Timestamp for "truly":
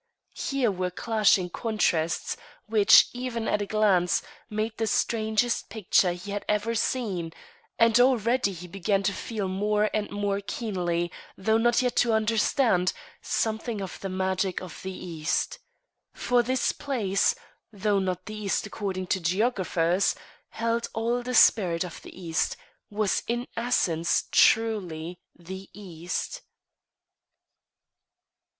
24.31-25.19